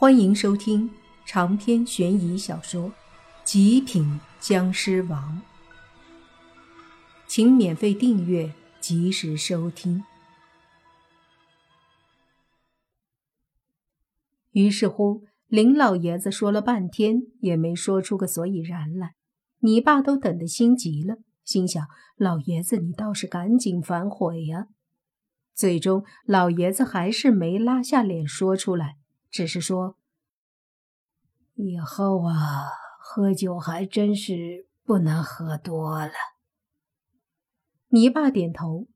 [0.00, 0.88] 欢迎收听
[1.26, 2.84] 长篇悬疑小说
[3.42, 5.42] 《极品僵尸王》，
[7.26, 10.04] 请免费订阅，及时收听。
[14.52, 19.14] 于是乎，林老爷子说了半天，也没说出个所以然来。
[19.58, 21.84] 你爸都等得心急了，心想：
[22.16, 24.68] 老爷子，你倒是赶紧反悔呀！
[25.56, 28.97] 最终，老爷子还是没拉下脸说出来。
[29.30, 29.96] 只是说，
[31.54, 36.12] 以后啊，喝酒还真是不能喝多了。
[37.88, 38.86] 泥爸点头，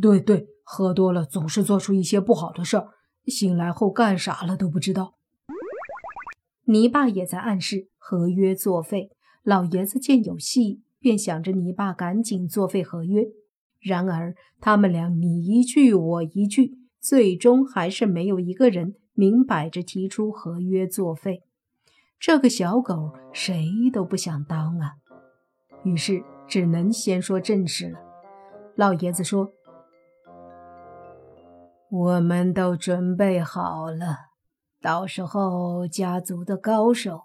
[0.00, 2.88] 对对，喝多了总是做出一些不好的事儿，
[3.26, 5.14] 醒来后干啥了都不知道。
[6.64, 9.12] 泥爸也在暗示合约作废。
[9.42, 13.28] 老爷子见有戏，便想着泥爸赶紧作废合约。
[13.78, 18.96] 然而他们俩你一句我一句，最终还是没有一个人。
[19.16, 21.42] 明摆着提出合约作废，
[22.20, 24.96] 这个小狗谁都不想当啊。
[25.84, 27.98] 于是只能先说正事了。
[28.74, 29.52] 老爷子说
[31.88, 34.16] ：“我们都准备好了，
[34.82, 37.22] 到时候家族的高手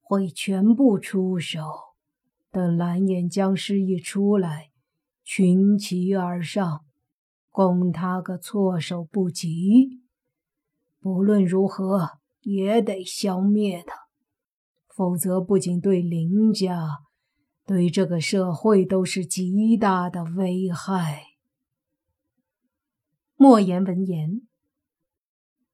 [0.00, 1.60] 会全部出手。
[2.50, 4.70] 等蓝眼僵尸一出来，
[5.22, 6.80] 群起而上，
[7.50, 9.99] 攻他个措手不及。”
[11.00, 13.94] 不论如何，也得消灭他，
[14.94, 16.98] 否则不仅对林家，
[17.64, 21.22] 对这个社会都是极大的危害。
[23.34, 24.42] 莫言闻言，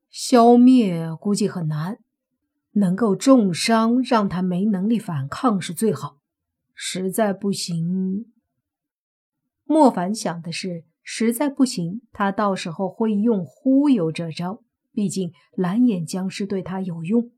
[0.09, 1.99] 消灭估计很难，
[2.75, 6.19] 能够重伤让他没能力反抗是最好。
[6.73, 8.33] 实在不行，
[9.65, 14.63] 莫凡想的是，实在不行，他到时候会用忽悠这招。
[14.97, 17.31] 毕竟蓝眼僵尸对他有用，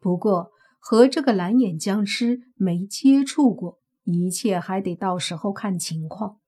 [0.00, 6.38] 不过和这个蓝眼僵尸没接触过，一切还得到时候看情况。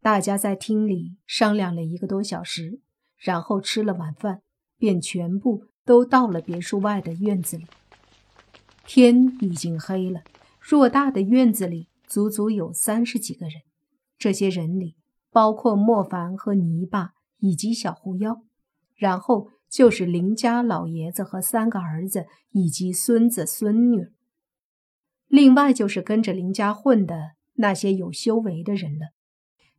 [0.00, 2.78] 大家在厅里商量了一个多小时，
[3.16, 4.42] 然后吃了晚饭，
[4.76, 7.66] 便全部都到了别墅外的院子里。
[8.86, 10.22] 天已经黑了，
[10.62, 13.62] 偌大的院子里足足有三十几个人，
[14.16, 14.94] 这些人里
[15.32, 18.44] 包括莫凡和泥巴以及小狐妖。
[18.98, 24.08] 然后就是林家老爷子和三个儿子以及孙子孙女，
[25.28, 29.14] 另外就是跟着林家混的那些有修为的人了。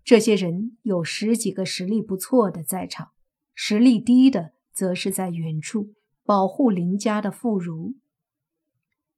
[0.03, 3.09] 这些人有十几个实力不错的在场，
[3.53, 5.94] 实力低的则是在远处
[6.24, 7.96] 保护林家的妇孺。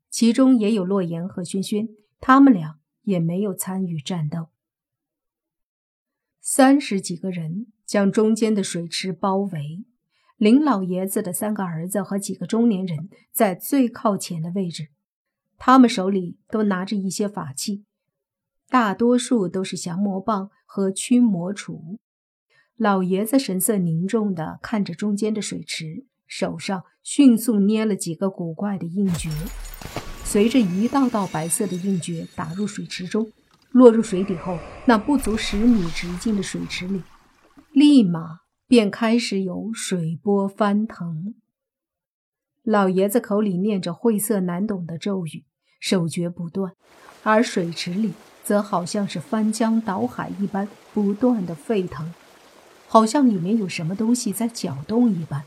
[0.10, 1.88] 其中也有洛言和轩轩，
[2.20, 4.48] 他们俩也没有参与战斗。
[6.42, 9.86] 三十几个人将中间的水池包围。
[10.42, 14.88] 林老爷子的三个儿子和几个中年人在最靠前的位置，
[15.60, 17.86] 他们手里都拿着一些法器，
[18.68, 22.00] 大多数都是降魔棒和驱魔杵。
[22.76, 29.30] 老爷子神色凝重地看着中间的水池，手上迅速捏了几个古怪的印诀，
[30.24, 33.32] 随着一道道白色的印诀打入水池中，
[33.70, 34.58] 落入水底后，
[34.88, 37.04] 那不足十米直径的水池里，
[37.74, 38.40] 立马。
[38.72, 41.36] 便开始有水波翻腾。
[42.64, 45.44] 老爷子口里念着晦涩难懂的咒语，
[45.82, 46.72] 手诀不断，
[47.22, 48.14] 而水池里
[48.46, 52.14] 则好像是翻江倒海一般，不断的沸腾，
[52.88, 55.44] 好像里面有什么东西在搅动一般。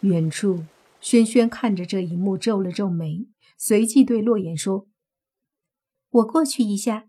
[0.00, 0.66] 远处，
[1.00, 4.88] 轩轩看着这一幕，皱了皱眉，随即对洛言说
[6.20, 7.06] ：“我过去一下。”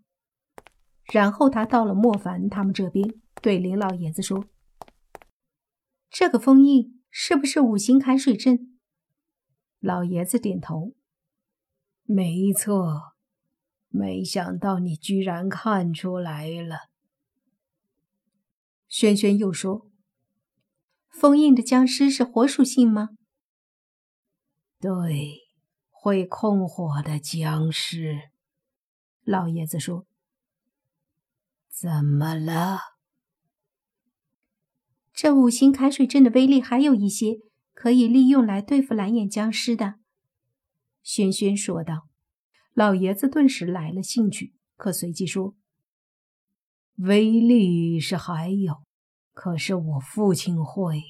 [1.12, 4.46] 然后他到了莫凡他们这边，对林老爷子说。
[6.16, 8.78] 这个封印是不是五行坎水阵？
[9.80, 10.94] 老爷子点头，
[12.04, 13.14] 没错。
[13.88, 16.88] 没想到你居然看出来了。
[18.86, 19.90] 轩轩又说
[21.10, 23.08] ：“封印的僵尸是火属性吗？”
[24.78, 25.40] 对，
[25.90, 28.30] 会控火的僵尸。
[29.24, 30.06] 老爷子说
[31.68, 32.78] ：“怎么了？”
[35.14, 37.38] 这五行坎水阵的威力还有一些
[37.72, 39.94] 可以利用来对付蓝眼僵尸的，
[41.04, 42.08] 轩轩说道。
[42.72, 45.54] 老爷子顿时来了兴趣，可随即说
[46.98, 48.82] ：“威力是还有，
[49.32, 51.00] 可是我父亲会，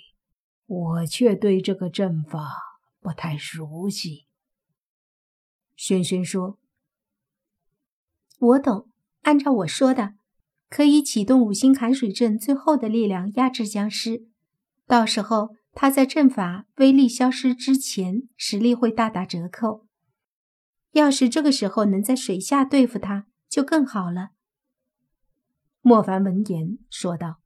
[0.66, 2.58] 我却对这个阵法
[3.00, 4.26] 不太熟悉。”
[5.74, 6.58] 轩轩说
[8.38, 8.90] ：“我懂，
[9.22, 10.16] 按照我说的。”
[10.74, 14.26] 可以启动五星寒水阵最后的力量压制僵尸，
[14.88, 19.86] 到时候他在阵法威力消失之前，实力会大打折扣。
[20.90, 24.30] 要是这个时候能在水下对付他，就更好了。
[25.80, 27.36] 莫凡闻言说道：“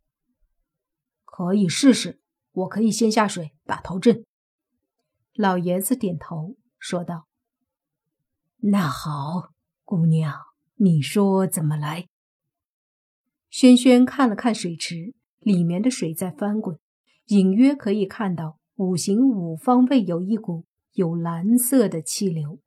[1.27, 2.23] 可以试试，
[2.53, 4.25] 我可以先下水打头阵。”
[5.37, 7.29] 老爷子点头说道
[8.73, 9.53] ：“那好，
[9.85, 10.33] 姑娘，
[10.77, 12.09] 你说怎么来？”
[13.61, 16.79] 轩轩看了看水池，里面的水在翻滚，
[17.27, 22.61] 隐约可以看到五行五方位有一股有蓝色的气流。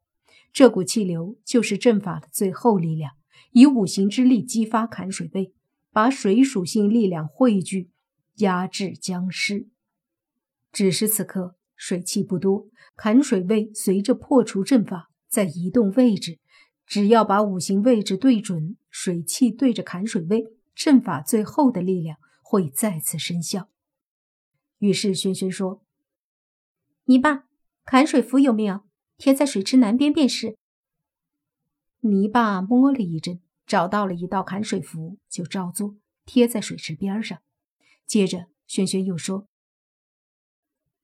[0.51, 3.13] 这股气流就是阵法的最后力量，
[3.53, 5.53] 以五行之力激发坎水位，
[5.93, 7.89] 把水属性力量汇聚，
[8.39, 9.69] 压制僵尸。
[10.73, 12.67] 只是此刻水汽不多，
[12.97, 16.39] 坎水位随着破除阵法在移动位置，
[16.85, 23.69] 只要把五行位置对准，水汽对着坎水位，阵法最后的力量会再次生效。
[24.79, 25.83] 于是轩轩说
[27.05, 27.45] ：“泥巴，
[27.85, 28.81] 坎水符有没有？”
[29.17, 30.57] 贴在水池南边便是。
[31.99, 35.95] 泥巴摸了一阵，找到了一道坎水符，就照做，
[36.25, 37.37] 贴在水池边上。
[38.07, 39.47] 接着，轩轩又说：“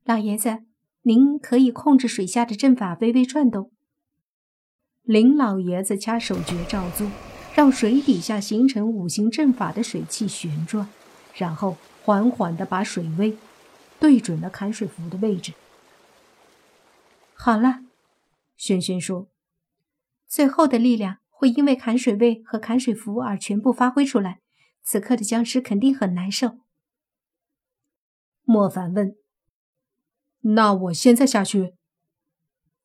[0.04, 0.64] 老爷子，
[1.04, 3.72] 您可以控制水下的阵法微微转动。”
[5.04, 7.08] 林老爷子掐手诀照做，
[7.57, 10.88] 让水底下形成五行阵法的水汽旋转，
[11.33, 13.36] 然后缓缓地把水位
[14.00, 15.54] 对准了坎水符的位置。
[17.33, 17.80] 好了。
[18.56, 19.27] 轩轩说
[20.27, 24.39] ：“最后的力量会因为坎水位和坎水符而全部发挥出来。
[24.83, 26.59] 此刻的僵尸肯定很难受。”
[28.45, 29.15] 莫凡问
[30.42, 31.74] ：“那我现在下去？”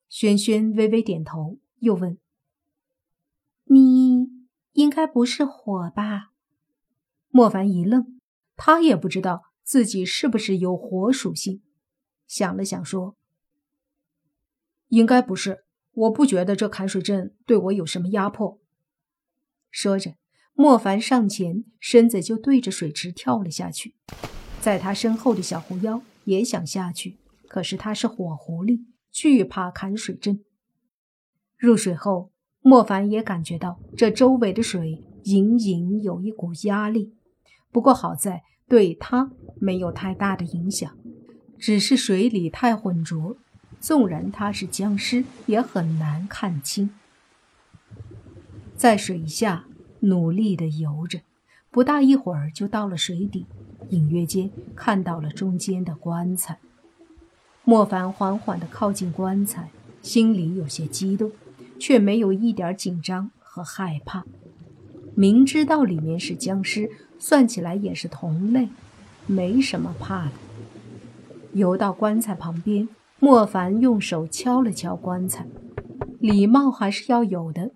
[0.09, 2.17] 轩轩微微点头，又问
[3.65, 4.02] ：“你
[4.73, 6.31] 应该不是火吧？”
[7.29, 8.19] 莫凡一愣，
[8.55, 11.63] 他也不知道自己是不是有火属性，
[12.27, 13.15] 想了想说。
[14.89, 18.59] 应该不是，我不觉得这坎水阵对我有什么压迫。
[19.71, 20.15] 说着，
[20.53, 23.95] 莫凡上前，身子就对着水池跳了下去。
[24.61, 27.17] 在他身后的小狐妖也想下去，
[27.47, 30.43] 可是他是火狐狸，惧怕坎水阵。
[31.57, 32.32] 入水后，
[32.63, 37.13] 莫凡也感觉到这周围的水隐隐有一股压力，
[37.71, 40.97] 不过好在对他没有太大的影响，
[41.59, 43.37] 只是水里太浑浊。
[43.79, 46.89] 纵然他是僵尸，也很难看清。
[48.77, 49.65] 在水下
[49.99, 51.19] 努力的游着，
[51.69, 53.45] 不大一会儿就到了水底，
[53.89, 56.59] 隐约间看到了中间的棺材。
[57.65, 59.69] 莫凡缓缓的靠近棺材，
[60.01, 61.29] 心里有些激动，
[61.83, 64.23] 却没有一点紧张和害怕。
[65.15, 66.89] 明知道里面是僵尸，
[67.19, 68.69] 算起来也是同类，
[69.27, 70.31] 没什么怕的。
[71.51, 72.87] 游到棺材旁边。
[73.19, 75.45] 莫凡用手敲了敲棺材，
[76.19, 77.71] 礼貌还是要有的。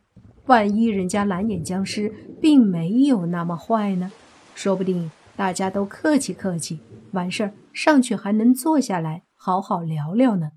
[0.46, 4.12] 万一人家蓝眼僵尸并没有那么坏呢？
[4.56, 6.80] 说不定大家都客气客气，
[7.12, 10.52] 完事儿上去还能坐下来好好聊聊呢。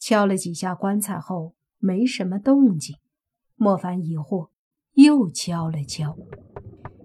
[0.00, 2.96] 敲了几下棺材后，没什么动静。
[3.56, 4.48] 莫凡疑惑，
[4.94, 6.16] 又敲了敲，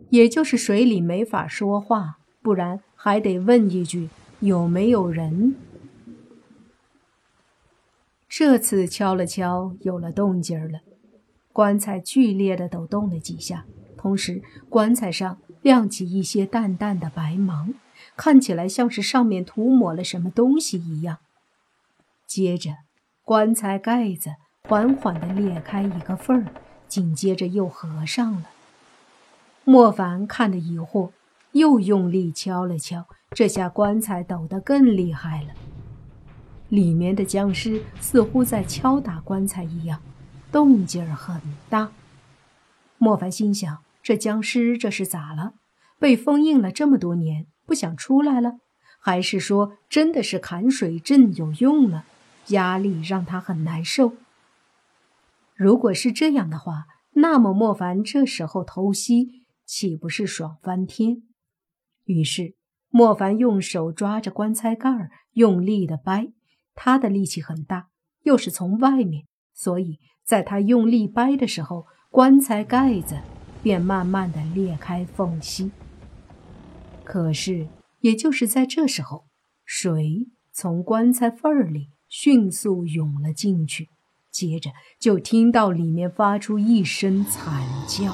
[0.10, 5.56] 也就是水里没法说话，不然还得问一句有没有人。
[8.30, 10.80] 这次敲了敲，有了动静了。
[11.52, 13.66] 棺材剧烈的抖动了几下，
[13.98, 17.74] 同时棺材上亮起一些淡淡的白芒，
[18.18, 21.20] 看起来像是上面涂抹了什么东西一样。
[22.28, 22.72] 接着，
[23.24, 24.32] 棺材盖子
[24.68, 26.48] 缓缓地裂开一个缝儿，
[26.88, 28.46] 紧接着又合上了。
[29.64, 31.12] 莫凡看得疑惑，
[31.52, 35.50] 又用力敲了敲，这下棺材抖得更厉害了。
[36.70, 40.02] 里面的僵尸似乎在敲打棺材一样，
[40.52, 41.92] 动静儿很大。
[42.98, 45.54] 莫凡心想：这僵尸这是咋了？
[46.00, 48.54] 被封印了这么多年，不想出来了？
[49.00, 52.06] 还是说真的是坎水阵有用了？
[52.48, 54.14] 压力让他很难受。
[55.56, 56.84] 如果是这样的话，
[57.14, 61.24] 那么莫凡这时候偷袭岂不是爽翻天？
[62.04, 62.56] 于是
[62.90, 66.34] 莫凡用手抓着棺材盖儿，用力的掰。
[66.74, 67.88] 他的力气很大，
[68.24, 73.16] 又是从外面，所以在他用力掰的时候，棺材盖子
[73.64, 75.72] 便慢慢的裂开缝隙。
[77.06, 77.70] 可是，
[78.02, 79.26] 也就是在这时候，
[79.64, 83.88] 水从棺材缝儿里迅速涌了进去，
[84.36, 88.14] 接着就听到里面发出一声惨叫，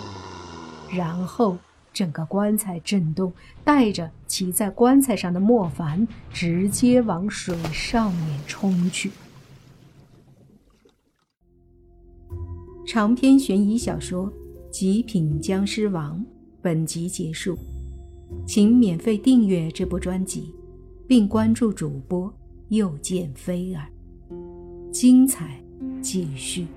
[0.95, 1.57] 然后
[1.91, 9.09] 整个棺材震动，带着骑在棺材上的莫凡直接往水上面冲去。
[12.85, 14.27] 长篇悬疑小说
[14.69, 16.19] 《极品僵尸王》
[16.61, 17.57] 本集结束，
[18.45, 20.53] 请免费订阅这部专辑，
[21.07, 22.31] 并关注主播
[22.69, 23.87] 又见菲儿，
[24.91, 25.59] 精彩
[26.01, 26.67] 继续。